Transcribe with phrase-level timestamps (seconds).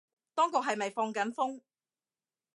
[0.33, 1.61] 當局係咪放緊風